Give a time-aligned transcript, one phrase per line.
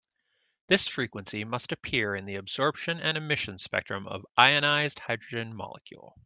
[0.65, 6.17] This frequency must appear in the absorption and emission spectrum of ionized hydrogen molecule.